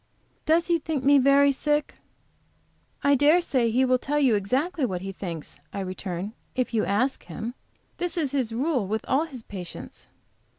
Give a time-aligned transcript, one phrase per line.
[0.47, 1.93] "Does he think me very sick?"
[3.03, 6.83] "I dare say he will tell you exactly what he thinks," I returned, "if you
[6.83, 7.53] ask him.
[7.97, 10.07] This is his rule with all his patients."